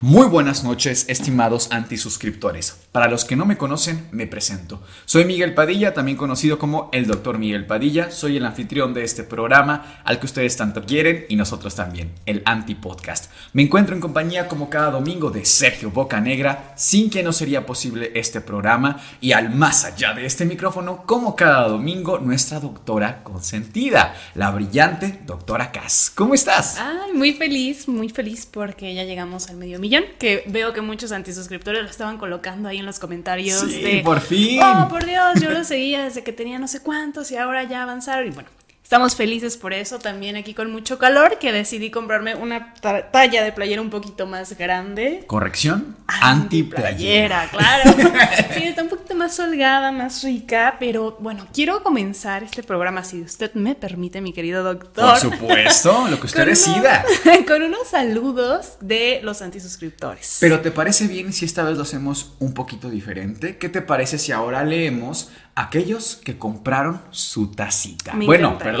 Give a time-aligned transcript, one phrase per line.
[0.00, 2.86] Muy buenas noches, estimados antisuscriptores.
[2.92, 4.80] Para los que no me conocen, me presento.
[5.06, 7.36] Soy Miguel Padilla, también conocido como el Dr.
[7.38, 8.12] Miguel Padilla.
[8.12, 12.42] Soy el anfitrión de este programa al que ustedes tanto quieren y nosotros también, el
[12.44, 13.32] Anti Podcast.
[13.54, 18.12] Me encuentro en compañía como cada domingo de Sergio Bocanegra, sin que no sería posible
[18.14, 24.14] este programa y al más allá de este micrófono, como cada domingo, nuestra doctora consentida,
[24.36, 26.12] la brillante doctora Cass.
[26.14, 26.76] ¿Cómo estás?
[26.78, 31.12] Ay, muy feliz, muy feliz porque ya llegamos al medio millón que veo que muchos
[31.12, 33.60] antisuscriptores lo estaban colocando ahí en los comentarios.
[33.60, 34.60] Sí, de, por fin.
[34.62, 37.82] Oh, por Dios, yo lo seguía desde que tenía no sé cuántos y ahora ya
[37.82, 38.28] avanzaron.
[38.28, 38.50] Y bueno,
[38.88, 43.52] Estamos felices por eso, también aquí con mucho calor, que decidí comprarme una talla de
[43.52, 45.24] playera un poquito más grande.
[45.26, 47.50] Corrección, anti-playera.
[47.50, 47.92] claro.
[48.54, 53.20] sí, está un poquito más holgada, más rica, pero bueno, quiero comenzar este programa, si
[53.20, 55.20] usted me permite, mi querido doctor.
[55.20, 57.04] Por supuesto, lo que usted decida.
[57.46, 60.38] con unos saludos de los antisuscriptores.
[60.40, 63.58] Pero ¿te parece bien si esta vez lo hacemos un poquito diferente?
[63.58, 68.14] ¿Qué te parece si ahora leemos aquellos que compraron su tacita.
[68.14, 68.77] bueno, perdón,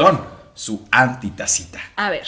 [0.54, 1.80] su antitacita.
[1.96, 2.26] A ver,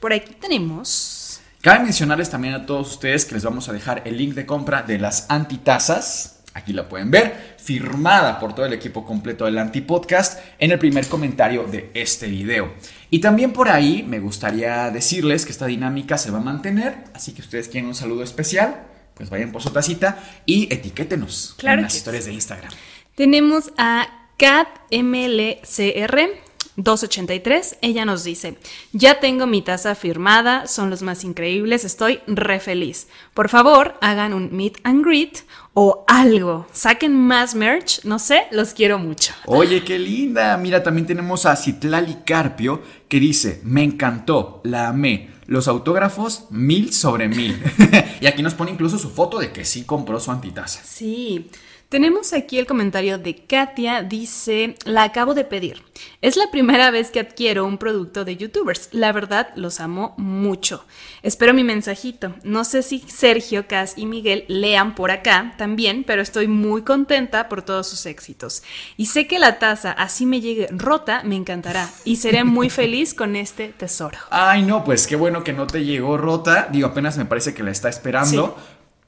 [0.00, 1.40] por aquí tenemos.
[1.60, 4.82] Cabe mencionarles también a todos ustedes que les vamos a dejar el link de compra
[4.82, 6.40] de las antitazas.
[6.54, 11.06] Aquí la pueden ver, firmada por todo el equipo completo del Antipodcast en el primer
[11.06, 12.74] comentario de este video.
[13.10, 17.32] Y también por ahí me gustaría decirles que esta dinámica se va a mantener, así
[17.32, 21.94] que ustedes quieren un saludo especial, pues vayan por su tacita y etiquétenos en las
[21.94, 22.72] historias de Instagram.
[23.14, 26.18] Tenemos a CatMLCR
[26.76, 27.78] 283.
[27.82, 28.56] Ella nos dice:
[28.92, 33.08] Ya tengo mi taza firmada, son los más increíbles, estoy re feliz.
[33.34, 35.40] Por favor, hagan un meet and greet
[35.74, 36.66] o algo.
[36.72, 39.32] Saquen más merch, no sé, los quiero mucho.
[39.46, 40.56] Oye, qué linda.
[40.56, 45.30] Mira, también tenemos a Citlali Carpio que dice: Me encantó, la amé.
[45.46, 47.60] Los autógrafos, mil sobre mil.
[48.20, 50.80] y aquí nos pone incluso su foto de que sí compró su antitaza.
[50.84, 51.50] Sí.
[51.92, 55.82] Tenemos aquí el comentario de Katia, dice, la acabo de pedir.
[56.22, 58.88] Es la primera vez que adquiero un producto de youtubers.
[58.92, 60.86] La verdad, los amo mucho.
[61.22, 62.34] Espero mi mensajito.
[62.44, 67.50] No sé si Sergio, Cas y Miguel lean por acá también, pero estoy muy contenta
[67.50, 68.62] por todos sus éxitos.
[68.96, 71.90] Y sé que la taza, así me llegue rota, me encantará.
[72.04, 74.16] Y seré muy feliz con este tesoro.
[74.30, 76.68] Ay, no, pues qué bueno que no te llegó rota.
[76.72, 78.56] Digo, apenas me parece que la está esperando.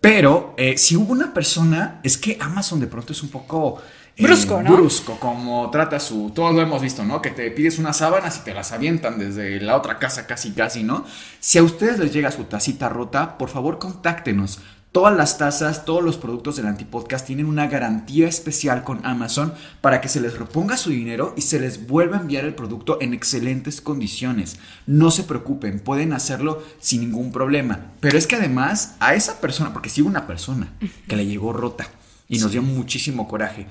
[0.05, 3.81] Pero eh, si hubo una persona, es que Amazon de pronto es un poco...
[4.15, 4.75] Eh, brusco, ¿no?
[4.75, 6.31] Brusco, como trata su...
[6.35, 7.23] Todos lo hemos visto, ¿no?
[7.23, 10.83] Que te pides unas sábanas y te las avientan desde la otra casa casi, casi,
[10.83, 11.07] ¿no?
[11.41, 14.61] Si a ustedes les llega su tacita rota, por favor contáctenos.
[14.95, 20.01] Todas las tazas, todos los productos del Antipodcast tienen una garantía especial con Amazon para
[20.01, 23.13] que se les reponga su dinero y se les vuelva a enviar el producto en
[23.13, 24.61] excelentes condiciones.
[24.87, 27.91] No se preocupen, pueden hacerlo sin ningún problema.
[27.99, 30.73] Pero es que además a esa persona, porque si hubo una persona
[31.09, 31.89] que le llegó rota
[32.29, 33.67] y nos dio muchísimo coraje.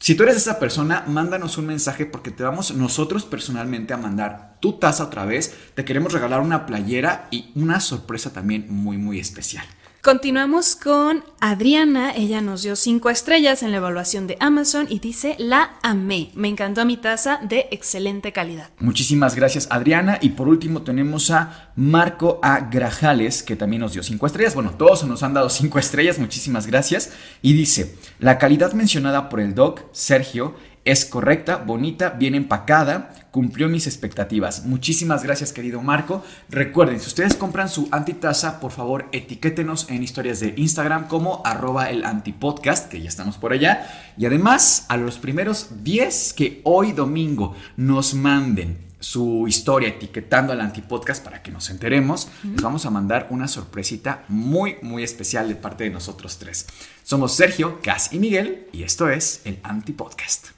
[0.00, 4.56] Si tú eres esa persona, mándanos un mensaje porque te vamos nosotros personalmente a mandar
[4.58, 5.54] tu taza otra vez.
[5.76, 9.64] Te queremos regalar una playera y una sorpresa también muy muy especial.
[10.04, 15.34] Continuamos con Adriana, ella nos dio cinco estrellas en la evaluación de Amazon y dice,
[15.38, 18.68] la amé, me encantó mi taza de excelente calidad.
[18.80, 20.18] Muchísimas gracias Adriana.
[20.20, 22.68] Y por último tenemos a Marco A.
[22.70, 26.66] Grajales que también nos dio cinco estrellas, bueno, todos nos han dado cinco estrellas, muchísimas
[26.66, 27.14] gracias.
[27.40, 30.54] Y dice, la calidad mencionada por el doc Sergio
[30.84, 34.64] Es correcta, bonita, bien empacada, cumplió mis expectativas.
[34.64, 36.22] Muchísimas gracias, querido Marco.
[36.50, 41.90] Recuerden, si ustedes compran su antitaza, por favor, etiquétenos en historias de Instagram como arroba
[41.90, 43.88] el antipodcast, que ya estamos por allá.
[44.16, 50.60] Y además, a los primeros 10 que hoy domingo nos manden su historia etiquetando al
[50.60, 55.56] antipodcast para que nos enteremos, les vamos a mandar una sorpresita muy, muy especial de
[55.56, 56.66] parte de nosotros tres.
[57.02, 60.50] Somos Sergio, Cas y Miguel y esto es el antipodcast.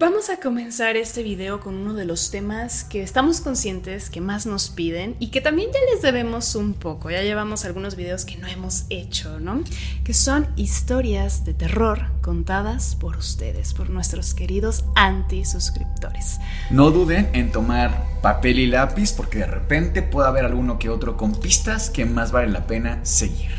[0.00, 4.46] Vamos a comenzar este video con uno de los temas que estamos conscientes que más
[4.46, 7.10] nos piden y que también ya les debemos un poco.
[7.10, 9.64] Ya llevamos algunos videos que no hemos hecho, ¿no?
[10.04, 16.38] Que son historias de terror contadas por ustedes, por nuestros queridos anti-suscriptores.
[16.70, 21.16] No duden en tomar papel y lápiz porque de repente puede haber alguno que otro
[21.16, 23.50] con pistas que más vale la pena seguir.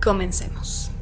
[0.00, 0.92] Comencemos.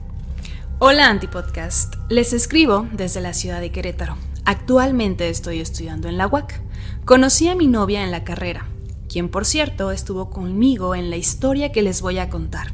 [0.79, 4.17] Hola Antipodcast, les escribo desde la ciudad de Querétaro.
[4.44, 6.61] Actualmente estoy estudiando en la UAC.
[7.05, 8.67] Conocí a mi novia en la carrera,
[9.09, 12.73] quien por cierto estuvo conmigo en la historia que les voy a contar.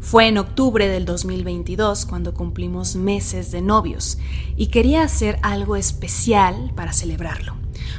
[0.00, 4.18] Fue en octubre del 2022 cuando cumplimos meses de novios
[4.56, 7.54] y quería hacer algo especial para celebrarlo.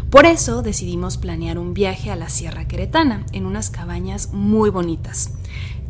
[0.10, 5.32] Por eso decidimos planear un viaje a la Sierra Queretana en unas cabañas muy bonitas.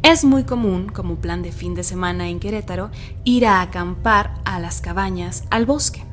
[0.03, 2.91] Es muy común, como plan de fin de semana en Querétaro,
[3.23, 6.03] ir a acampar a las cabañas al bosque.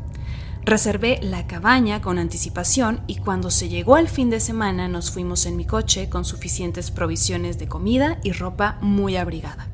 [0.64, 5.44] Reservé la cabaña con anticipación y cuando se llegó el fin de semana nos fuimos
[5.46, 9.68] en mi coche con suficientes provisiones de comida y ropa muy abrigada.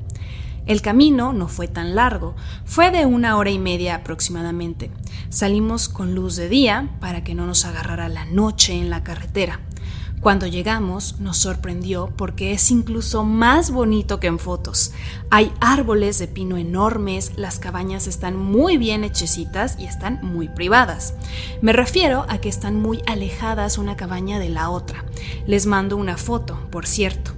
[0.65, 4.89] El camino no fue tan largo, fue de una hora y media aproximadamente.
[5.29, 9.59] Salimos con luz de día para que no nos agarrara la noche en la carretera.
[10.21, 14.91] Cuando llegamos nos sorprendió porque es incluso más bonito que en fotos.
[15.29, 21.13] Hay árboles de pino enormes, las cabañas están muy bien hechecitas y están muy privadas.
[21.61, 25.05] Me refiero a que están muy alejadas una cabaña de la otra.
[25.47, 27.31] Les mando una foto, por cierto.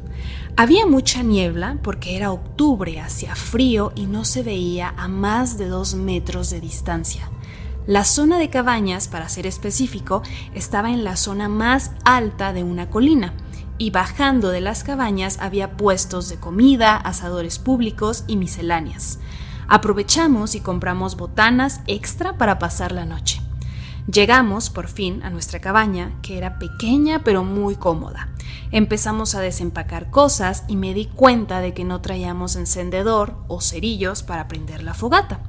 [0.58, 5.68] Había mucha niebla porque era octubre, hacía frío y no se veía a más de
[5.68, 7.30] dos metros de distancia.
[7.92, 10.22] La zona de cabañas, para ser específico,
[10.54, 13.34] estaba en la zona más alta de una colina,
[13.78, 19.20] y bajando de las cabañas había puestos de comida, asadores públicos y misceláneas.
[19.68, 23.42] Aprovechamos y compramos botanas extra para pasar la noche.
[24.10, 28.30] Llegamos, por fin, a nuestra cabaña, que era pequeña pero muy cómoda.
[28.72, 34.24] Empezamos a desempacar cosas y me di cuenta de que no traíamos encendedor o cerillos
[34.24, 35.42] para prender la fogata.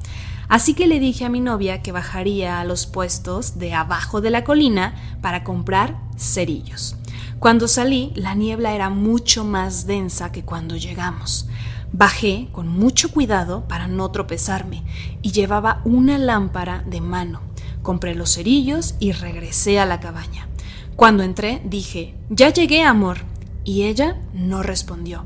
[0.48, 4.30] Así que le dije a mi novia que bajaría a los puestos de abajo de
[4.30, 6.96] la colina para comprar cerillos.
[7.38, 11.48] Cuando salí, la niebla era mucho más densa que cuando llegamos.
[11.92, 14.84] Bajé con mucho cuidado para no tropezarme
[15.22, 17.40] y llevaba una lámpara de mano.
[17.82, 20.48] Compré los cerillos y regresé a la cabaña.
[20.96, 23.18] Cuando entré dije, ya llegué, amor.
[23.64, 25.24] Y ella no respondió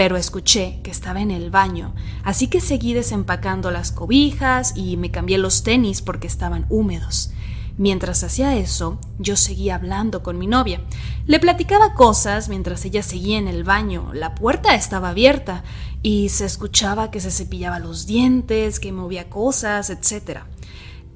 [0.00, 1.94] pero escuché que estaba en el baño,
[2.24, 7.32] así que seguí desempacando las cobijas y me cambié los tenis porque estaban húmedos.
[7.76, 10.80] Mientras hacía eso, yo seguía hablando con mi novia.
[11.26, 14.10] Le platicaba cosas mientras ella seguía en el baño.
[14.14, 15.64] La puerta estaba abierta
[16.02, 20.44] y se escuchaba que se cepillaba los dientes, que movía cosas, etc.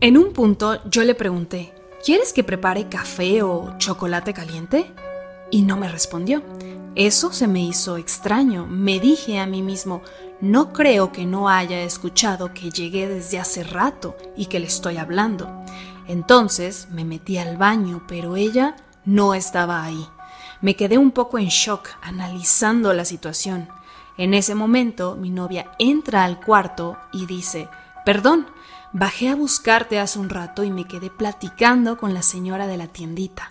[0.03, 1.73] En un punto yo le pregunté,
[2.05, 4.93] ¿quieres que prepare café o chocolate caliente?
[5.51, 6.43] Y no me respondió.
[6.96, 8.67] Eso se me hizo extraño.
[8.67, 10.02] Me dije a mí mismo,
[10.41, 14.99] no creo que no haya escuchado que llegué desde hace rato y que le estoy
[14.99, 15.64] hablando.
[16.07, 20.07] Entonces me metí al baño, pero ella no estaba ahí.
[20.61, 23.69] Me quedé un poco en shock analizando la situación.
[24.16, 27.69] En ese momento mi novia entra al cuarto y dice,
[28.04, 28.47] perdón,
[28.92, 32.87] bajé a buscarte hace un rato y me quedé platicando con la señora de la
[32.87, 33.50] tiendita.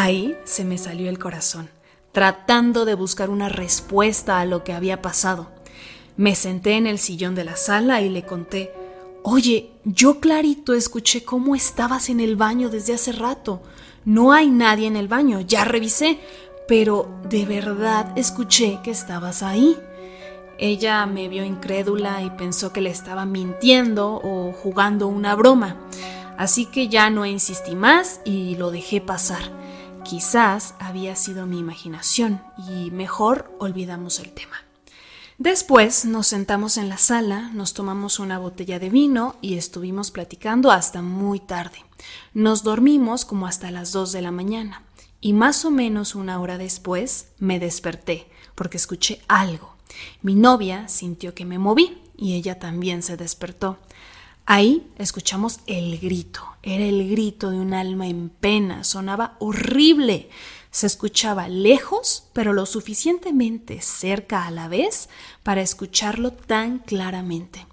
[0.00, 1.68] Ahí se me salió el corazón,
[2.12, 5.48] tratando de buscar una respuesta a lo que había pasado.
[6.16, 8.72] Me senté en el sillón de la sala y le conté,
[9.24, 13.60] Oye, yo clarito escuché cómo estabas en el baño desde hace rato.
[14.04, 16.20] No hay nadie en el baño, ya revisé,
[16.68, 19.76] pero de verdad escuché que estabas ahí.
[20.58, 25.76] Ella me vio incrédula y pensó que le estaba mintiendo o jugando una broma,
[26.36, 29.58] así que ya no insistí más y lo dejé pasar.
[30.08, 34.56] Quizás había sido mi imaginación y mejor olvidamos el tema.
[35.36, 40.70] Después nos sentamos en la sala, nos tomamos una botella de vino y estuvimos platicando
[40.70, 41.84] hasta muy tarde.
[42.32, 44.82] Nos dormimos como hasta las 2 de la mañana
[45.20, 49.76] y más o menos una hora después me desperté porque escuché algo.
[50.22, 53.76] Mi novia sintió que me moví y ella también se despertó.
[54.50, 56.40] Ahí escuchamos el grito.
[56.62, 58.82] Era el grito de un alma en pena.
[58.82, 60.30] Sonaba horrible.
[60.70, 65.10] Se escuchaba lejos, pero lo suficientemente cerca a la vez
[65.42, 67.66] para escucharlo tan claramente.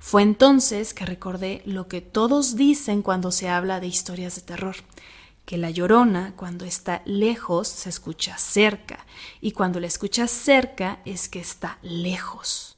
[0.00, 4.76] Fue entonces que recordé lo que todos dicen cuando se habla de historias de terror,
[5.46, 9.06] que la llorona cuando está lejos se escucha cerca
[9.40, 12.76] y cuando la escuchas cerca es que está lejos.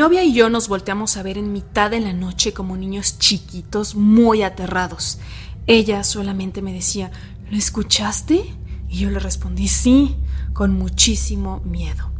[0.00, 3.94] Novia y yo nos volteamos a ver en mitad de la noche como niños chiquitos
[3.94, 5.18] muy aterrados.
[5.66, 7.10] Ella solamente me decía,
[7.50, 8.56] ¿lo escuchaste?
[8.88, 10.16] Y yo le respondí sí,
[10.54, 12.12] con muchísimo miedo.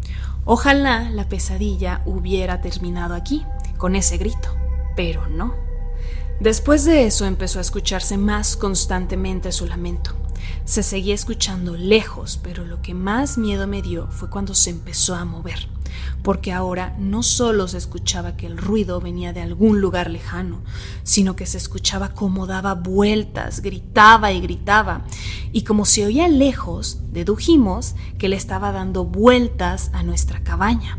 [0.44, 3.46] Ojalá la pesadilla hubiera terminado aquí,
[3.78, 4.54] con ese grito,
[4.94, 5.54] pero no.
[6.38, 10.14] Después de eso empezó a escucharse más constantemente su lamento.
[10.66, 15.14] Se seguía escuchando lejos, pero lo que más miedo me dio fue cuando se empezó
[15.14, 15.79] a mover
[16.22, 20.62] porque ahora no solo se escuchaba que el ruido venía de algún lugar lejano,
[21.02, 25.04] sino que se escuchaba cómo daba vueltas, gritaba y gritaba,
[25.52, 30.98] y como se oía lejos, dedujimos que le estaba dando vueltas a nuestra cabaña.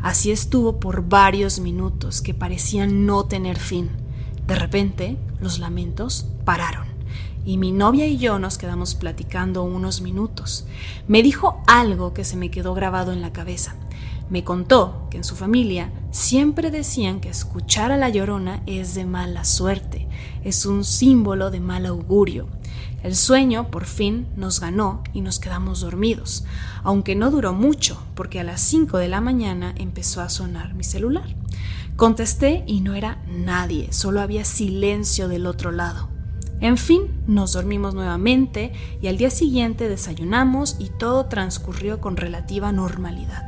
[0.00, 3.90] Así estuvo por varios minutos que parecían no tener fin.
[4.46, 6.98] De repente, los lamentos pararon
[7.48, 10.66] y mi novia y yo nos quedamos platicando unos minutos.
[11.06, 13.74] Me dijo algo que se me quedó grabado en la cabeza.
[14.30, 19.06] Me contó que en su familia siempre decían que escuchar a la llorona es de
[19.06, 20.06] mala suerte,
[20.44, 22.46] es un símbolo de mal augurio.
[23.02, 26.44] El sueño por fin nos ganó y nos quedamos dormidos,
[26.82, 30.84] aunque no duró mucho porque a las 5 de la mañana empezó a sonar mi
[30.84, 31.34] celular.
[31.96, 36.08] Contesté y no era nadie, solo había silencio del otro lado.
[36.60, 42.72] En fin, nos dormimos nuevamente y al día siguiente desayunamos y todo transcurrió con relativa
[42.72, 43.47] normalidad.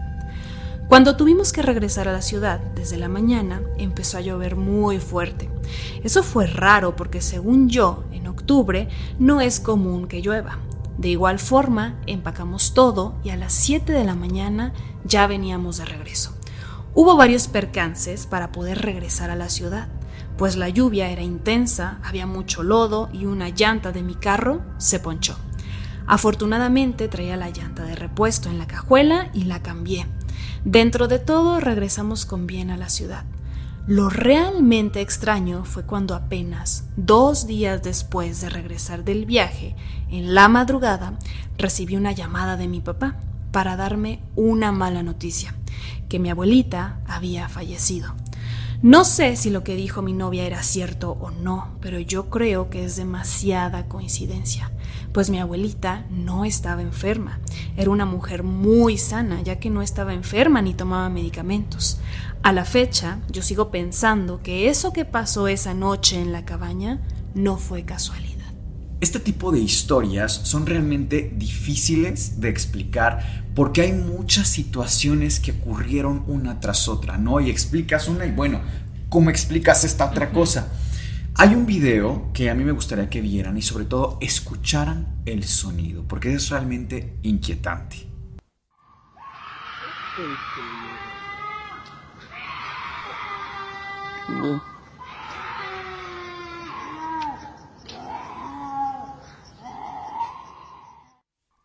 [0.90, 5.48] Cuando tuvimos que regresar a la ciudad desde la mañana, empezó a llover muy fuerte.
[6.02, 10.58] Eso fue raro porque según yo, en octubre no es común que llueva.
[10.98, 14.72] De igual forma, empacamos todo y a las 7 de la mañana
[15.04, 16.36] ya veníamos de regreso.
[16.92, 19.86] Hubo varios percances para poder regresar a la ciudad,
[20.36, 24.98] pues la lluvia era intensa, había mucho lodo y una llanta de mi carro se
[24.98, 25.38] ponchó.
[26.08, 30.08] Afortunadamente traía la llanta de repuesto en la cajuela y la cambié.
[30.64, 33.24] Dentro de todo regresamos con bien a la ciudad.
[33.86, 39.74] Lo realmente extraño fue cuando apenas dos días después de regresar del viaje,
[40.10, 41.18] en la madrugada,
[41.56, 43.16] recibí una llamada de mi papá
[43.52, 45.54] para darme una mala noticia,
[46.10, 48.14] que mi abuelita había fallecido.
[48.82, 52.68] No sé si lo que dijo mi novia era cierto o no, pero yo creo
[52.68, 54.70] que es demasiada coincidencia
[55.12, 57.40] pues mi abuelita no estaba enferma.
[57.76, 62.00] Era una mujer muy sana, ya que no estaba enferma ni tomaba medicamentos.
[62.42, 67.00] A la fecha, yo sigo pensando que eso que pasó esa noche en la cabaña
[67.34, 68.30] no fue casualidad.
[69.00, 76.24] Este tipo de historias son realmente difíciles de explicar porque hay muchas situaciones que ocurrieron
[76.26, 77.40] una tras otra, ¿no?
[77.40, 78.60] Y explicas una y bueno,
[79.08, 80.68] ¿cómo explicas esta otra cosa?
[81.36, 85.44] Hay un video que a mí me gustaría que vieran y sobre todo escucharan el
[85.44, 88.06] sonido, porque es realmente inquietante.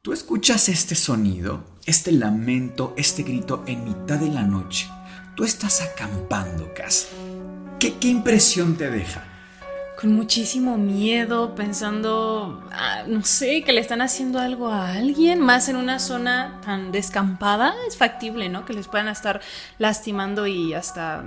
[0.01, 4.87] Tú escuchas este sonido, este lamento, este grito en mitad de la noche.
[5.35, 7.07] Tú estás acampando casa.
[7.79, 9.34] ¿Qué, qué impresión te deja?
[9.99, 15.69] Con muchísimo miedo, pensando, ah, no sé, que le están haciendo algo a alguien, más
[15.69, 18.65] en una zona tan descampada, es factible, ¿no?
[18.65, 19.41] Que les puedan estar
[19.77, 21.23] lastimando y hasta,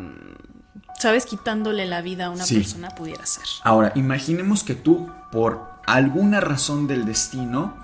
[0.99, 1.25] ¿sabes?
[1.25, 3.45] Quitándole la vida a una persona pudiera ser.
[3.63, 7.75] Ahora, imaginemos que tú, por alguna razón del destino,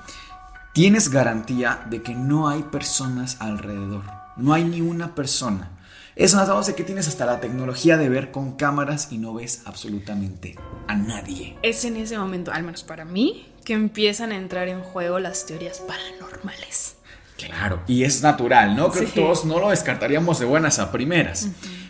[0.75, 4.05] tienes garantía de que no hay personas alrededor,
[4.37, 5.71] no hay ni una persona.
[6.17, 9.35] Eso nos damos de que tienes hasta la tecnología de ver con cámaras y no
[9.35, 10.55] ves absolutamente
[10.87, 11.59] a nadie.
[11.63, 15.45] Es en ese momento, al menos para mí, que empiezan a entrar en juego las
[15.45, 16.95] teorías paranormales.
[17.37, 18.93] Claro, y es natural, ¿no?
[18.93, 21.49] Creo que todos no lo descartaríamos de buenas a primeras.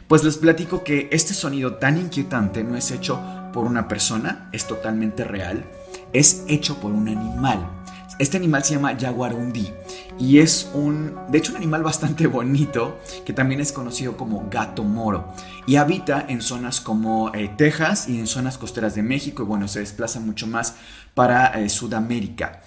[0.09, 3.21] Pues les platico que este sonido tan inquietante no es hecho
[3.53, 5.65] por una persona, es totalmente real,
[6.15, 7.69] es hecho por un animal.
[8.19, 9.71] Este animal se llama jaguarundi
[10.19, 14.85] y es un, de hecho, un animal bastante bonito que también es conocido como gato
[14.85, 15.33] moro
[15.67, 19.69] y habita en zonas como eh, Texas y en zonas costeras de México y bueno,
[19.69, 20.77] se desplaza mucho más
[21.15, 22.61] para eh, Sudamérica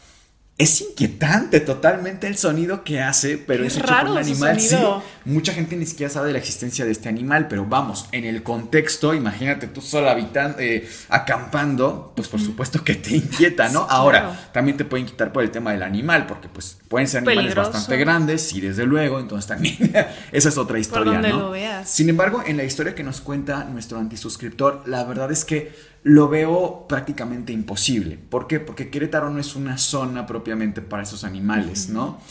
[0.57, 4.59] es inquietante totalmente el sonido que hace, pero es, hecho por un animal.
[4.59, 4.75] Sí,
[5.23, 8.41] mucha gente ni siquiera sabe de la existencia de este animal, pero vamos, en el
[8.41, 13.81] contexto, imagínate tú sola habitando, eh, acampando, pues por supuesto que te inquieta, ¿no?
[13.87, 17.53] Ahora, también te puede inquietar por el tema del animal, porque pues pueden ser animales
[17.53, 19.77] bastante grandes, y desde luego, entonces también
[20.31, 21.37] esa es otra historia, por ¿no?
[21.37, 21.87] Lo veas.
[21.87, 25.71] Sin embargo, en la historia que nos cuenta nuestro antisuscriptor, la verdad es que
[26.07, 28.17] lo veo prácticamente imposible.
[28.17, 28.61] ¿Por qué?
[28.61, 32.21] Porque Querétaro no es una zona propiamente para esos animales, ¿no?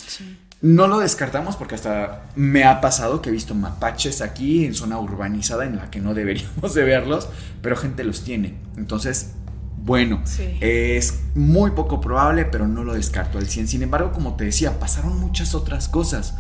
[0.62, 4.99] No lo descartamos porque hasta me ha pasado que he visto mapaches aquí en zona
[4.99, 7.28] urbanizada en la que no deberíamos de verlos,
[7.61, 8.54] pero gente los tiene.
[8.78, 9.33] Entonces,
[9.76, 10.23] bueno,
[10.61, 13.68] es muy poco probable, pero no lo descarto al 100.
[13.68, 16.35] Sin embargo, como te decía, pasaron muchas otras cosas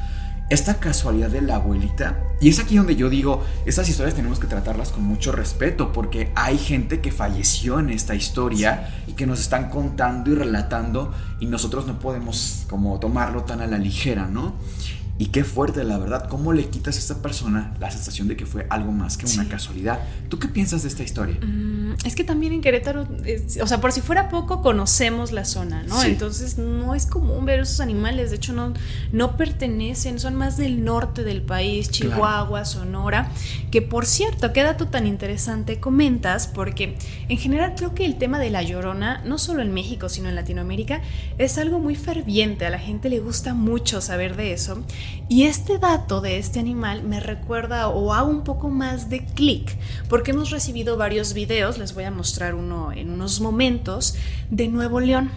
[0.48, 4.46] esta casualidad de la abuelita, y es aquí donde yo digo, estas historias tenemos que
[4.46, 9.40] tratarlas con mucho respeto, porque hay gente que falleció en esta historia y que nos
[9.40, 14.54] están contando y relatando, y nosotros no podemos como tomarlo tan a la ligera, ¿no?
[15.18, 18.44] Y qué fuerte, la verdad, cómo le quitas a esta persona la sensación de que
[18.44, 20.00] fue algo más que una casualidad.
[20.28, 21.38] ¿Tú qué piensas de esta historia?
[21.40, 23.08] Mm, es que también en Querétaro,
[23.62, 26.02] o sea, por si fuera poco, conocemos la zona, ¿no?
[26.02, 28.74] Entonces no es común ver esos animales, de hecho no,
[29.10, 33.30] no pertenecen, son más del norte del país, Chihuahua, Sonora,
[33.70, 38.38] que por cierto, qué dato tan interesante comentas, porque en general creo que el tema
[38.38, 41.00] de la llorona, no solo en México, sino en Latinoamérica,
[41.38, 44.84] es algo muy ferviente, a la gente le gusta mucho saber de eso.
[45.28, 49.76] Y este dato de este animal me recuerda o hago un poco más de clic,
[50.08, 54.14] porque hemos recibido varios videos, les voy a mostrar uno en unos momentos,
[54.50, 55.30] de Nuevo León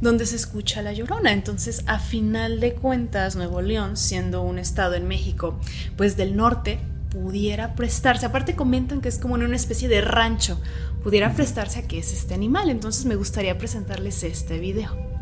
[0.00, 1.32] donde se escucha la llorona.
[1.32, 5.58] Entonces, a final de cuentas, Nuevo León, siendo un estado en México,
[5.96, 6.78] pues del norte,
[7.10, 8.26] pudiera prestarse.
[8.26, 10.60] Aparte comentan que es como en una especie de rancho,
[11.02, 12.68] pudiera prestarse a que es este animal.
[12.68, 15.15] Entonces, me gustaría presentarles este video.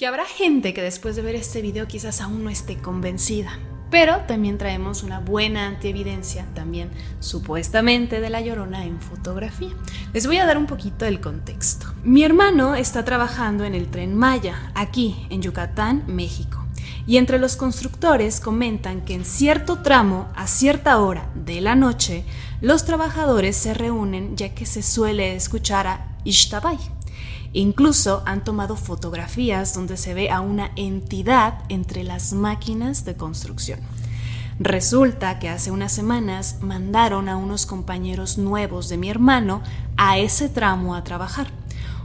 [0.00, 3.58] Que habrá gente que después de ver este video quizás aún no esté convencida.
[3.90, 9.68] Pero también traemos una buena antievidencia, también supuestamente de la llorona en fotografía.
[10.14, 11.92] Les voy a dar un poquito el contexto.
[12.02, 16.64] Mi hermano está trabajando en el tren Maya, aquí en Yucatán, México.
[17.06, 22.24] Y entre los constructores comentan que en cierto tramo, a cierta hora de la noche,
[22.62, 26.78] los trabajadores se reúnen ya que se suele escuchar a Ishtabay,
[27.52, 33.80] Incluso han tomado fotografías donde se ve a una entidad entre las máquinas de construcción.
[34.60, 39.62] Resulta que hace unas semanas mandaron a unos compañeros nuevos de mi hermano
[39.96, 41.48] a ese tramo a trabajar.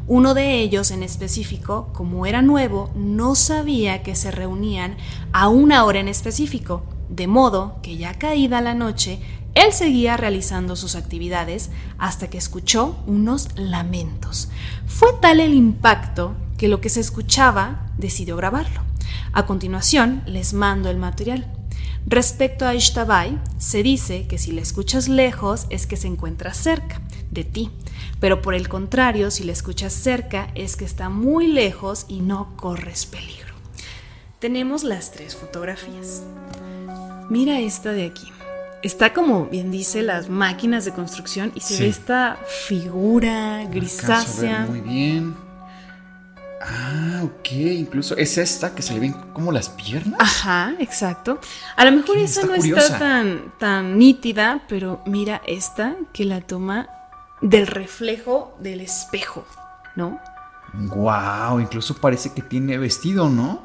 [0.07, 4.97] Uno de ellos en específico, como era nuevo, no sabía que se reunían
[5.33, 9.19] a una hora en específico, de modo que ya caída la noche,
[9.55, 14.49] él seguía realizando sus actividades hasta que escuchó unos lamentos.
[14.85, 18.81] Fue tal el impacto que lo que se escuchaba decidió grabarlo.
[19.31, 21.51] A continuación, les mando el material.
[22.05, 27.01] Respecto a Ishtabai, se dice que si la escuchas lejos es que se encuentra cerca
[27.31, 27.71] de ti,
[28.19, 32.55] pero por el contrario, si la escuchas cerca es que está muy lejos y no
[32.57, 33.55] corres peligro.
[34.39, 36.23] Tenemos las tres fotografías.
[37.29, 38.34] Mira esta de aquí
[38.85, 44.65] está como bien dice las máquinas de construcción y se ve esta figura grisácea.
[44.69, 45.35] muy bien.
[46.61, 50.19] Ah, ok, incluso es esta que se le ven como las piernas.
[50.19, 51.39] Ajá, exacto.
[51.75, 56.87] A lo mejor esa no está tan, tan nítida, pero mira esta que la toma
[57.41, 59.45] del reflejo del espejo,
[59.95, 60.19] ¿no?
[60.73, 63.63] Wow, incluso parece que tiene vestido, ¿no?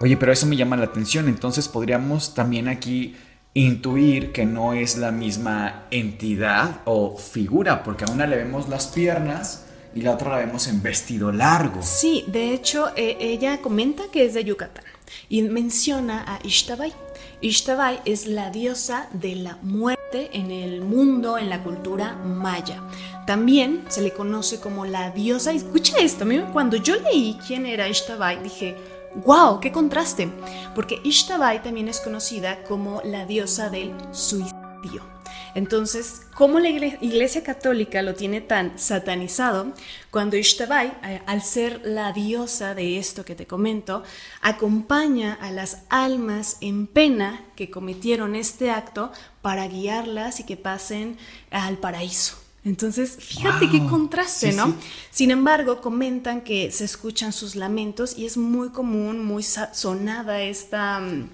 [0.00, 1.28] Oye, pero eso me llama la atención.
[1.28, 3.14] Entonces podríamos también aquí
[3.56, 8.88] intuir que no es la misma entidad o figura, porque a una le vemos las
[8.88, 9.64] piernas
[9.94, 11.80] y la otra la vemos en vestido largo.
[11.82, 14.84] Sí, de hecho, eh, ella comenta que es de Yucatán.
[15.28, 16.92] y menciona a Ishtabai.
[17.40, 22.82] Ishtabai es la diosa de la muerte en el mundo, en la cultura maya.
[23.26, 25.52] También se le conoce como la diosa.
[25.52, 28.76] Escucha esto, cuando yo leí quién era Ishtabai, dije,
[29.24, 30.28] wow, qué contraste,
[30.74, 35.16] porque Ishtabai también es conocida como la diosa del suicidio.
[35.54, 39.72] Entonces, ¿cómo la Iglesia Católica lo tiene tan satanizado?
[40.10, 44.02] Cuando Ishtabai, eh, al ser la diosa de esto que te comento,
[44.42, 51.16] acompaña a las almas en pena que cometieron este acto para guiarlas y que pasen
[51.50, 52.45] al paraíso.
[52.66, 54.74] Entonces, fíjate qué contraste, ¿no?
[55.12, 60.98] Sin embargo, comentan que se escuchan sus lamentos y es muy común, muy sonada esta
[60.98, 61.28] mm,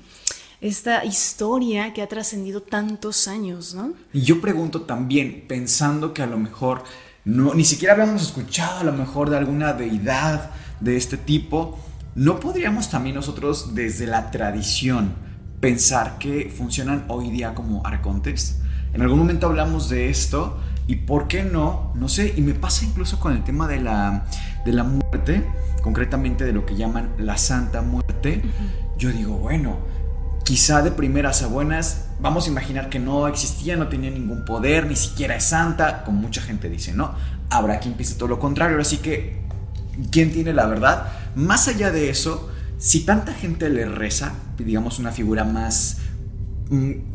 [0.61, 3.95] esta historia que ha trascendido tantos años, ¿no?
[4.13, 6.85] Y yo pregunto también, pensando que a lo mejor
[7.25, 11.79] no, ni siquiera habíamos escuchado a lo mejor de alguna deidad de este tipo,
[12.15, 15.15] ¿no podríamos también nosotros desde la tradición
[15.61, 18.59] pensar que funcionan hoy día como arcontes?
[18.93, 20.61] En algún momento hablamos de esto
[20.93, 24.27] y por qué no, no sé, y me pasa incluso con el tema de la,
[24.67, 25.43] de la muerte,
[25.81, 28.43] concretamente de lo que llaman la Santa Muerte.
[28.99, 29.79] Yo digo, bueno,
[30.45, 34.85] quizá de primeras a buenas, vamos a imaginar que no existía, no tenía ningún poder,
[34.85, 37.15] ni siquiera es santa, como mucha gente dice, ¿no?
[37.49, 39.41] Habrá quien piense todo lo contrario, así que,
[40.11, 41.07] ¿quién tiene la verdad?
[41.35, 46.02] Más allá de eso, si tanta gente le reza, digamos una figura más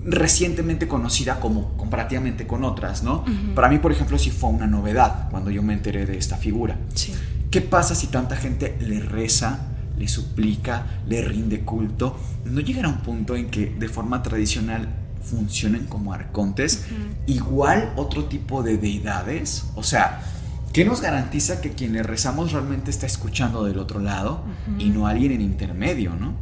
[0.06, 3.26] recientemente conocida como comparativamente con otras, ¿no?
[3.56, 6.78] Para mí, por ejemplo, sí fue una novedad cuando yo me enteré de esta figura.
[7.50, 9.74] ¿Qué pasa si tanta gente le reza?
[9.98, 14.88] le suplica, le rinde culto, no llegará a un punto en que de forma tradicional
[15.22, 16.86] funcionen como arcontes,
[17.26, 20.22] igual otro tipo de deidades, o sea,
[20.72, 24.44] ¿qué nos garantiza que quien le rezamos realmente está escuchando del otro lado
[24.78, 26.34] y no alguien en intermedio, no?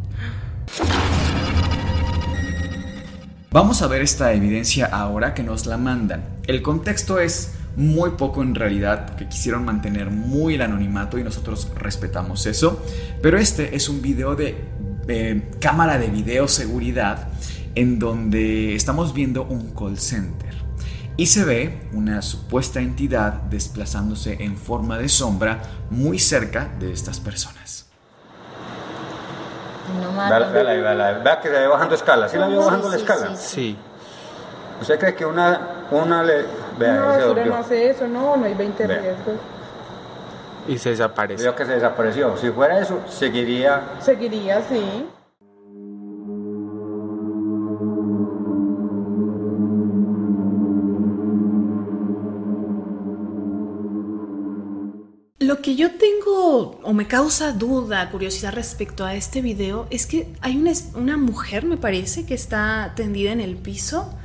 [3.55, 6.25] Vamos a ver esta evidencia ahora que nos la mandan.
[6.45, 11.71] El contexto es muy poco en realidad, porque quisieron mantener muy el anonimato y nosotros
[11.73, 12.83] respetamos eso.
[13.21, 17.29] Pero este es un video de cámara de video seguridad
[17.75, 20.53] en donde estamos viendo un call center
[21.15, 27.21] y se ve una supuesta entidad desplazándose en forma de sombra muy cerca de estas
[27.21, 27.84] personas.
[30.01, 32.29] No, Vea que se bajando escala.
[32.29, 33.35] ¿Sí la vio bajando la escala?
[33.35, 33.77] Sí.
[34.81, 35.59] ¿Usted cree que una,
[35.91, 36.45] una le...
[36.77, 39.35] Vea, no, no hace eso, no, no hay 20 riesgos.
[40.67, 41.45] Y se desapareció.
[41.45, 42.35] Veo que se desapareció.
[42.37, 43.81] Si fuera eso, seguiría...
[44.01, 45.07] Seguiría, sí.
[55.65, 60.55] Que yo tengo o me causa duda, curiosidad respecto a este video es que hay
[60.55, 64.15] una, una mujer, me parece, que está tendida en el piso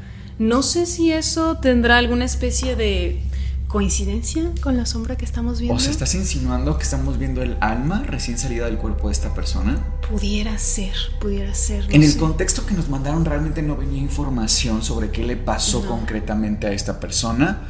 [0.41, 3.21] no sé si eso tendrá alguna especie de
[3.69, 5.77] coincidencia con la sombra que estamos viendo.
[5.77, 9.35] ¿O sea, estás insinuando que estamos viendo el alma recién salida del cuerpo de esta
[9.35, 9.79] persona?
[10.09, 11.85] Pudiera ser, pudiera ser.
[11.91, 16.67] en el contexto que nos mandaron realmente no venía información sobre qué le pasó concretamente
[16.67, 17.69] a esta persona,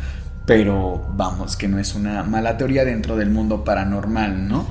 [0.51, 4.69] pero vamos, que no es una mala teoría dentro del mundo paranormal, ¿no?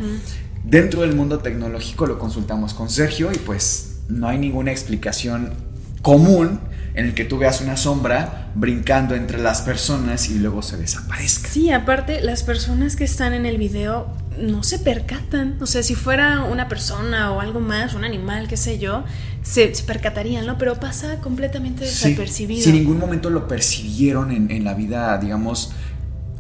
[0.65, 5.54] Dentro del mundo tecnológico lo consultamos con Sergio y pues no hay ninguna explicación
[6.02, 6.60] común
[6.96, 11.48] en el que tú veas una sombra brincando entre las personas y luego se desaparezca.
[11.48, 15.58] Sí, aparte las personas que están en el video no se percatan.
[15.62, 19.06] O sea, si fuera una persona o algo más, un animal, qué sé yo,
[19.41, 20.58] se, percatarían, ¿no?
[20.58, 22.63] Pero pasa completamente desapercibido.
[22.63, 25.71] Sí, si en ningún momento lo percibieron en, en la vida, digamos,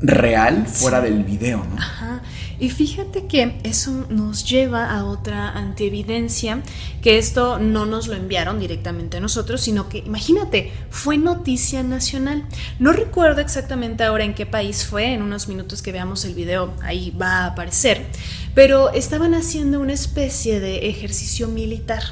[0.01, 1.77] real fuera del video, ¿no?
[1.77, 2.21] Ajá.
[2.59, 6.61] Y fíjate que eso nos lleva a otra antievidencia,
[7.01, 12.43] que esto no nos lo enviaron directamente a nosotros, sino que, imagínate, fue noticia nacional.
[12.77, 16.73] No recuerdo exactamente ahora en qué país fue, en unos minutos que veamos el video
[16.81, 18.05] ahí va a aparecer,
[18.53, 22.03] pero estaban haciendo una especie de ejercicio militar.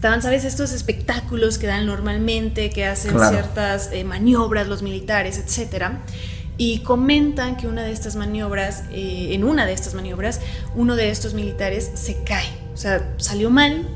[0.00, 0.46] Estaban, ¿sabes?
[0.46, 6.00] Estos espectáculos que dan normalmente, que hacen ciertas eh, maniobras los militares, etcétera
[6.56, 10.40] y comentan que una de estas maniobras, eh, en una de estas maniobras,
[10.74, 13.86] uno de estos militares se cae, o sea, salió mal,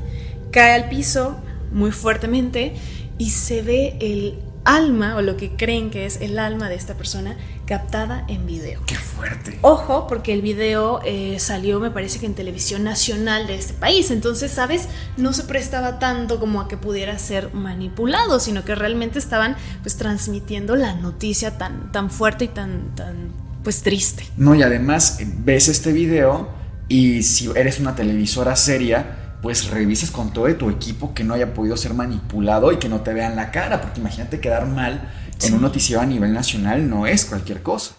[0.51, 1.37] cae al piso
[1.71, 2.75] muy fuertemente
[3.17, 6.93] y se ve el alma o lo que creen que es el alma de esta
[6.93, 8.81] persona captada en video.
[8.85, 9.57] ¡Qué fuerte!
[9.61, 14.11] Ojo, porque el video eh, salió, me parece que en televisión nacional de este país,
[14.11, 14.87] entonces, ¿sabes?
[15.17, 19.97] No se prestaba tanto como a que pudiera ser manipulado, sino que realmente estaban pues
[19.97, 23.31] transmitiendo la noticia tan, tan fuerte y tan, tan
[23.63, 24.27] pues triste.
[24.37, 26.49] No, y además ves este video
[26.87, 31.53] y si eres una televisora seria, pues revises con todo tu equipo que no haya
[31.53, 35.11] podido ser manipulado y que no te vean la cara, porque imagínate quedar mal
[35.43, 37.95] en un noticiero a nivel nacional no es cualquier cosa.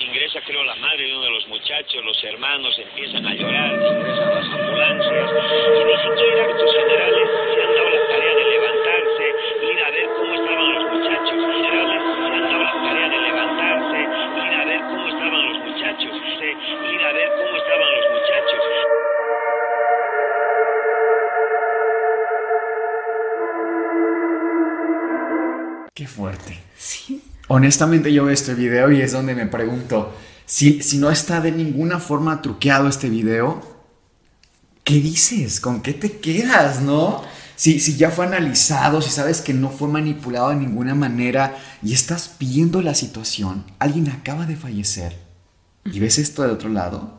[0.00, 4.34] Ingresa creo la madre de uno de los muchachos, los hermanos empiezan a llorar, ingresan
[4.34, 5.30] las ambulancias
[5.74, 7.47] y ni siquiera estos generales
[27.48, 30.14] Honestamente yo veo este video y es donde me pregunto,
[30.46, 33.60] si, si no está de ninguna forma truqueado este video,
[34.84, 35.60] ¿qué dices?
[35.60, 37.22] ¿Con qué te quedas, no?
[37.56, 41.92] Si, si ya fue analizado, si sabes que no fue manipulado de ninguna manera y
[41.92, 45.16] estás viendo la situación, alguien acaba de fallecer
[45.84, 47.18] y ves esto de otro lado,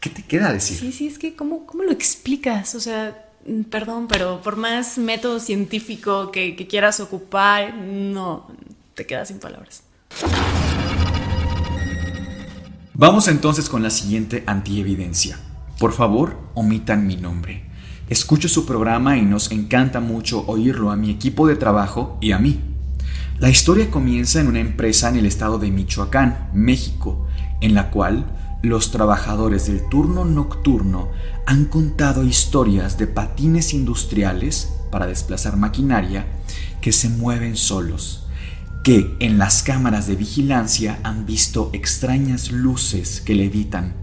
[0.00, 0.78] ¿qué te queda decir?
[0.78, 2.74] Sí, sí, es que ¿cómo, cómo lo explicas?
[2.74, 3.30] O sea,
[3.70, 8.50] perdón, pero por más método científico que, quieras ocupar, no,
[8.94, 9.84] te quedas sin palabras.
[12.94, 15.38] Vamos entonces con la siguiente antievidencia.
[15.78, 17.64] Por favor, omitan mi nombre.
[18.10, 22.38] Escucho su programa y nos encanta mucho oírlo a mi equipo de trabajo y a
[22.38, 22.60] mí.
[23.38, 27.26] La historia comienza en una empresa en el estado de Michoacán, México,
[27.62, 28.26] en la cual
[28.62, 31.08] los trabajadores del turno nocturno
[31.46, 36.26] han contado historias de patines industriales para desplazar maquinaria
[36.82, 38.26] que se mueven solos,
[38.82, 43.94] que en las cámaras de vigilancia han visto extrañas luces que levitan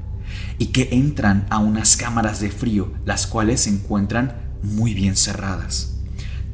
[0.60, 5.96] y que entran a unas cámaras de frío, las cuales se encuentran muy bien cerradas.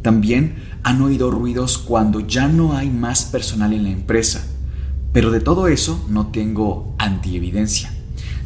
[0.02, 4.46] También han oído ruidos cuando ya no hay más personal en la empresa,
[5.12, 7.92] pero de todo eso no tengo antievidencia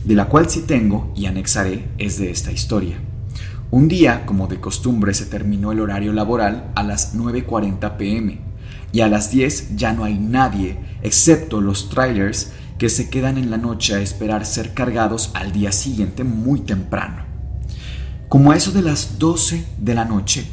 [0.07, 2.97] de la cual sí tengo y anexaré es de esta historia.
[3.71, 8.46] Un día, como de costumbre, se terminó el horario laboral a las 9.40 pm
[8.97, 13.51] y a las 10 ya no hay nadie excepto los trailers que se quedan en
[13.51, 17.23] la noche a esperar ser cargados al día siguiente muy temprano.
[18.27, 20.47] Como a eso de las 12 de la noche,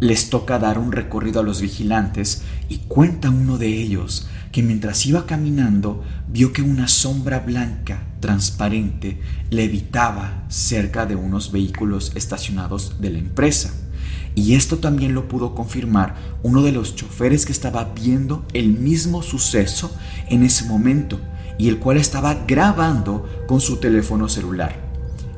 [0.00, 5.06] les toca dar un recorrido a los vigilantes y cuenta uno de ellos que mientras
[5.06, 13.08] iba caminando vio que una sombra blanca, transparente, levitaba cerca de unos vehículos estacionados de
[13.08, 13.72] la empresa.
[14.38, 19.20] Y esto también lo pudo confirmar uno de los choferes que estaba viendo el mismo
[19.20, 19.92] suceso
[20.28, 21.18] en ese momento
[21.58, 24.76] y el cual estaba grabando con su teléfono celular.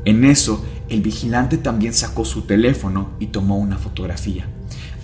[0.04, 4.46] En eso, el vigilante también sacó su teléfono y tomó una fotografía.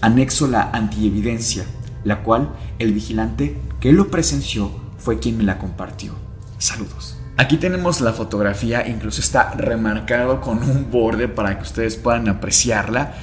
[0.02, 1.64] Anexo la antievidencia,
[2.04, 6.12] la cual el vigilante que lo presenció fue quien me la compartió.
[6.58, 7.16] Saludos.
[7.38, 13.14] Aquí tenemos la fotografía, incluso está remarcado con un borde para que ustedes puedan apreciarla.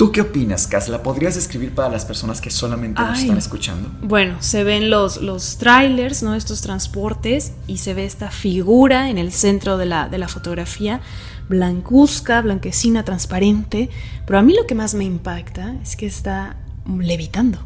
[0.00, 0.88] ¿Tú qué opinas, Cas?
[0.88, 3.90] ¿La podrías describir para las personas que solamente nos están escuchando?
[4.00, 6.34] Bueno, se ven los, los trailers, ¿no?
[6.34, 11.02] Estos transportes, y se ve esta figura en el centro de la, de la fotografía,
[11.50, 13.90] blancuzca, blanquecina, transparente.
[14.24, 17.58] Pero a mí lo que más me impacta es que está levitando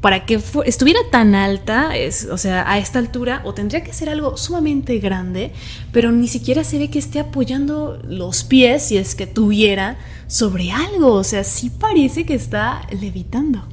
[0.00, 4.08] para que estuviera tan alta, es, o sea, a esta altura, o tendría que ser
[4.08, 5.52] algo sumamente grande,
[5.92, 9.96] pero ni siquiera se ve que esté apoyando los pies, si es que tuviera,
[10.28, 11.14] sobre algo.
[11.14, 13.66] O sea, sí parece que está levitando.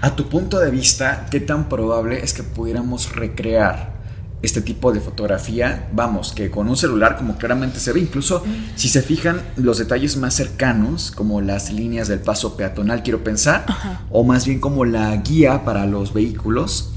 [0.00, 3.97] A tu punto de vista, ¿qué tan probable es que pudiéramos recrear
[4.42, 8.44] este tipo de fotografía, vamos, que con un celular como claramente se ve, incluso
[8.76, 13.66] si se fijan los detalles más cercanos, como las líneas del paso peatonal, quiero pensar,
[14.10, 16.92] o más bien como la guía para los vehículos,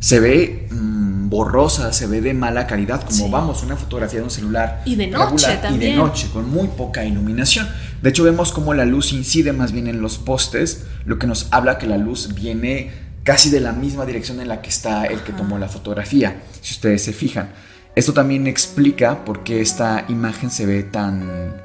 [0.00, 4.30] se ve mm, borrosa, se ve de mala calidad, como vamos, una fotografía de un
[4.30, 4.82] celular.
[4.84, 5.92] Y de noche también.
[5.92, 7.68] Y de noche, con muy poca iluminación.
[8.00, 11.48] De hecho, vemos como la luz incide más bien en los postes, lo que nos
[11.50, 15.22] habla que la luz viene casi de la misma dirección en la que está el
[15.22, 17.50] que tomó la fotografía, si ustedes se fijan.
[17.94, 21.62] Esto también explica por qué esta imagen se ve tan,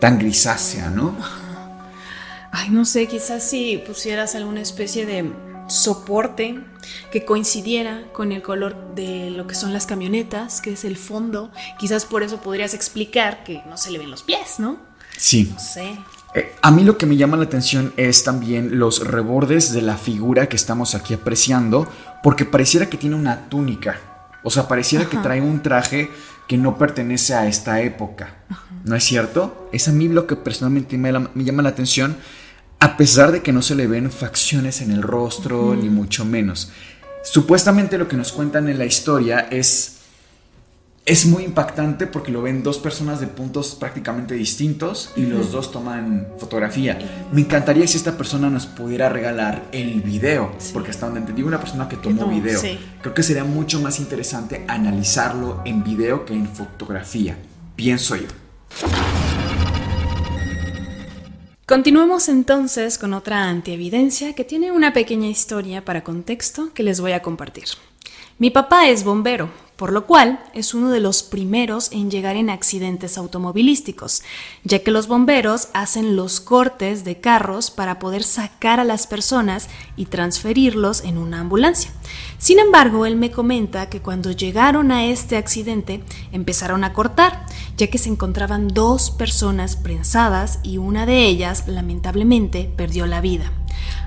[0.00, 1.16] tan grisácea, ¿no?
[2.50, 5.30] Ay, no sé, quizás si pusieras alguna especie de
[5.68, 6.58] soporte
[7.12, 11.52] que coincidiera con el color de lo que son las camionetas, que es el fondo,
[11.78, 14.80] quizás por eso podrías explicar que no se le ven los pies, ¿no?
[15.16, 15.48] Sí.
[15.54, 15.96] No sé.
[16.34, 19.96] Eh, a mí lo que me llama la atención es también los rebordes de la
[19.96, 21.88] figura que estamos aquí apreciando,
[22.22, 24.00] porque pareciera que tiene una túnica,
[24.42, 26.10] o sea, pareciera que trae un traje
[26.48, 28.34] que no pertenece a esta época,
[28.84, 29.68] ¿no es cierto?
[29.72, 32.16] Es a mí lo que personalmente me, llama la atención,
[32.80, 36.70] a pesar de que no se le ven facciones en el rostro, ni mucho menos.
[37.22, 39.93] Supuestamente lo que nos cuentan en la historia es
[41.06, 45.70] es muy impactante porque lo ven dos personas de puntos prácticamente distintos y los dos
[45.70, 47.26] toman fotografía.
[47.30, 51.60] Me encantaría si esta persona nos pudiera regalar el video, porque hasta donde entendí una
[51.60, 52.58] persona que tomó video.
[52.58, 52.78] sí.
[53.02, 57.36] Creo que sería mucho más interesante analizarlo en video que en fotografía,
[57.76, 58.28] pienso yo.
[61.66, 67.12] Continuemos entonces con otra antievidencia que tiene una pequeña historia para contexto que les voy
[67.12, 67.64] a compartir.
[68.38, 72.48] Mi papá es bombero, por lo cual es uno de los primeros en llegar en
[72.48, 74.22] accidentes automovilísticos,
[74.62, 79.68] ya que los bomberos hacen los cortes de carros para poder sacar a las personas
[79.96, 81.90] y transferirlos en una ambulancia.
[82.38, 87.88] Sin embargo, él me comenta que cuando llegaron a este accidente empezaron a cortar, ya
[87.88, 93.50] que se encontraban dos personas prensadas y una de ellas lamentablemente perdió la vida.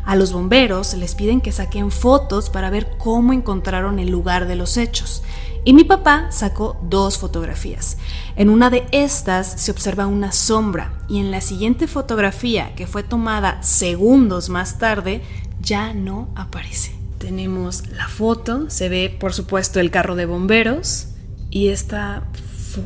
[0.06, 4.56] A los bomberos les piden que saquen fotos para ver cómo encontraron el lugar de
[4.56, 5.22] los hechos.
[5.68, 7.98] Y mi papá sacó dos fotografías.
[8.38, 13.04] En una de estas se observa una sombra y en la siguiente fotografía, que fue
[13.04, 15.22] tomada segundos más tarde,
[15.60, 16.96] ya no aparece.
[17.18, 21.08] Tenemos la foto, se ve por supuesto el carro de bomberos
[21.50, 22.24] y esta,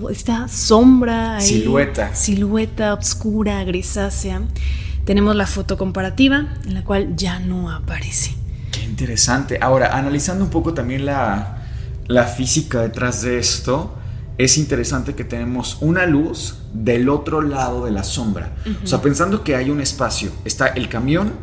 [0.09, 2.15] esta sombra, ahí, Silueta.
[2.15, 4.41] silueta oscura, grisácea.
[5.05, 8.33] Tenemos la foto comparativa en la cual ya no aparece.
[8.71, 9.59] Qué interesante.
[9.61, 11.60] Ahora, analizando un poco también la,
[12.11, 13.95] la física detrás de esto,
[14.37, 18.53] es interesante que tenemos una luz del otro lado de la sombra.
[18.83, 21.33] O sea, pensando que hay un espacio, está el camión,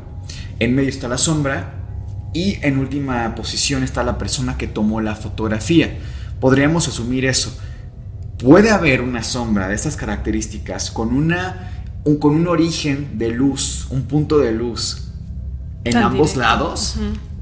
[0.58, 1.74] en medio está la sombra
[2.34, 5.98] y en última posición está la persona que tomó la fotografía.
[6.40, 7.56] Podríamos asumir eso.
[8.38, 11.72] Puede haber una sombra de estas características con una
[12.04, 15.08] un- con un origen de luz, un punto de luz
[15.84, 16.40] en Tan ambos directo.
[16.40, 16.96] lados.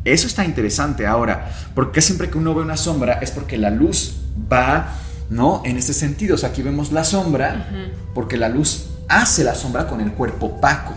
[0.06, 4.14] Eso está interesante ahora, porque siempre que uno ve una sombra es porque la luz
[4.52, 4.94] va,
[5.30, 5.62] ¿no?
[5.64, 7.68] En este sentido, o sea, aquí vemos la sombra,
[8.14, 10.94] porque la luz hace la sombra con el cuerpo opaco.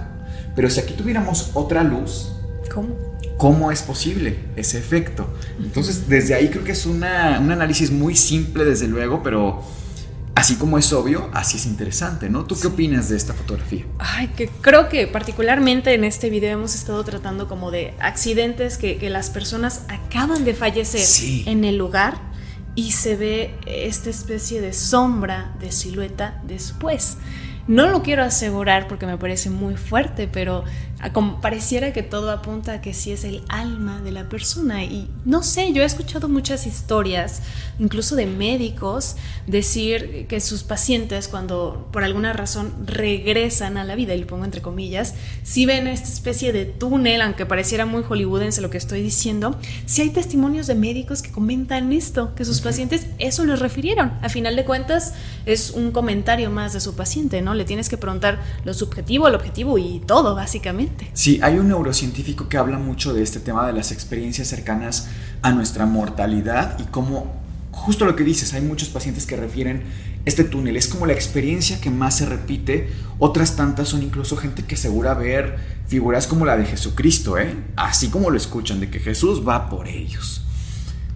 [0.55, 2.31] Pero si aquí tuviéramos otra luz,
[2.73, 2.95] ¿Cómo?
[3.37, 5.25] ¿cómo es posible ese efecto?
[5.59, 9.63] Entonces, desde ahí creo que es una- un análisis muy simple, desde luego, pero
[10.39, 12.45] así como es obvio, así es interesante, ¿no?
[12.45, 13.85] ¿Tú qué opinas de esta fotografía?
[13.99, 18.97] Ay, que creo que particularmente en este video hemos estado tratando como de accidentes que,
[18.97, 21.43] que las personas acaban de fallecer Sí.
[21.45, 22.21] en el lugar
[22.75, 27.17] y se ve esta especie de sombra, de silueta después.
[27.67, 30.63] No lo quiero asegurar porque me parece muy fuerte, pero
[31.41, 34.83] pareciera que todo apunta a que sí es el alma de la persona.
[34.83, 37.41] Y no sé, yo he escuchado muchas historias,
[37.79, 39.15] incluso de médicos,
[39.47, 44.45] decir que sus pacientes cuando por alguna razón regresan a la vida, y lo pongo
[44.45, 49.01] entre comillas, si ven esta especie de túnel, aunque pareciera muy hollywoodense lo que estoy
[49.01, 54.13] diciendo, si hay testimonios de médicos que comentan esto, que sus pacientes eso les refirieron.
[54.21, 55.13] A final de cuentas
[55.45, 57.53] es un comentario más de su paciente, ¿no?
[57.53, 61.09] Le tienes que preguntar lo subjetivo, el objetivo y todo, básicamente.
[61.13, 65.07] Sí, hay un neurocientífico que habla mucho de este tema de las experiencias cercanas
[65.41, 67.38] a nuestra mortalidad y cómo,
[67.79, 69.83] justo lo que dices, hay muchos pacientes que refieren
[70.25, 74.63] este túnel, es como la experiencia que más se repite, otras tantas son incluso gente
[74.63, 77.55] que asegura ver figuras como la de Jesucristo, ¿eh?
[77.75, 80.43] así como lo escuchan, de que Jesús va por ellos.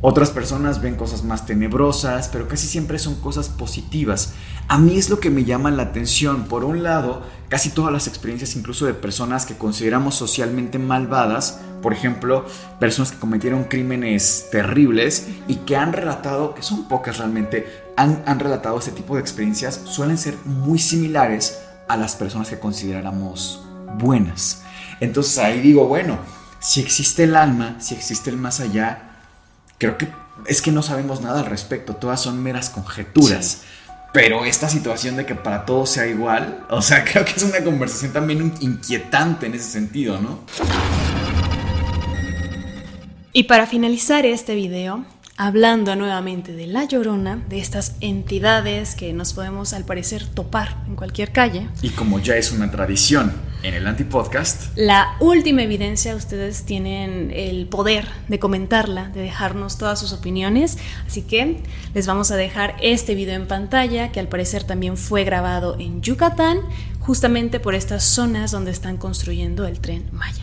[0.05, 4.33] Otras personas ven cosas más tenebrosas, pero casi siempre son cosas positivas.
[4.67, 6.43] A mí es lo que me llama la atención.
[6.49, 11.93] Por un lado, casi todas las experiencias, incluso de personas que consideramos socialmente malvadas, por
[11.93, 12.45] ejemplo,
[12.81, 18.41] personas que cometieron crímenes terribles y que han relatado, que son pocas realmente, han, han
[18.41, 23.65] relatado este tipo de experiencias, suelen ser muy similares a las personas que consideráramos
[23.99, 24.63] buenas.
[24.99, 26.17] Entonces ahí digo, bueno,
[26.59, 29.11] si existe el alma, si existe el más allá,
[29.84, 30.08] creo que
[30.48, 33.63] es que no sabemos nada al respecto, todas son meras conjeturas.
[34.13, 37.62] Pero esta situación de que para todos sea igual, o sea, creo que es una
[37.62, 40.39] conversación también in- inquietante en ese sentido, ¿no?
[43.34, 45.04] Y para finalizar este video,
[45.38, 50.96] hablando nuevamente de La Llorona, de estas entidades que nos podemos al parecer topar en
[50.96, 56.63] cualquier calle, Y como ya es una tradición en el Antipodcast, la última evidencia ustedes
[56.63, 62.36] tienen el poder de comentarla, de dejarnos todas sus opiniones, así que les vamos a
[62.36, 66.60] dejar este video en pantalla que al parecer también fue grabado en Yucatán,
[66.99, 70.42] justamente por estas zonas donde están construyendo el tren Maya.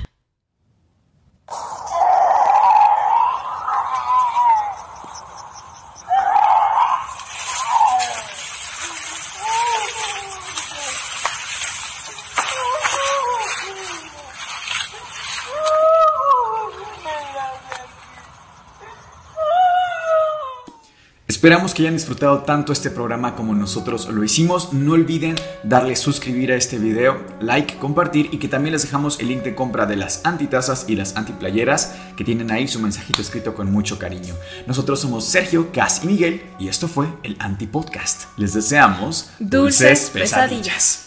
[21.40, 24.74] Esperamos que hayan disfrutado tanto este programa como nosotros lo hicimos.
[24.74, 29.28] No olviden darle suscribir a este video, like, compartir y que también les dejamos el
[29.28, 33.54] link de compra de las antitazas y las antiplayeras que tienen ahí su mensajito escrito
[33.54, 34.34] con mucho cariño.
[34.66, 38.24] Nosotros somos Sergio, Cas y Miguel y esto fue el Antipodcast.
[38.36, 41.06] Les deseamos dulces, pesadillas.